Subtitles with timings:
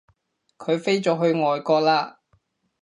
[0.57, 2.15] 佢飛咗去外國喇